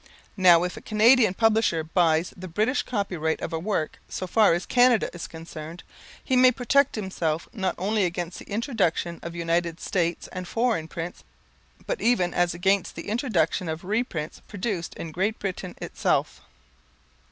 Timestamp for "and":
10.31-10.47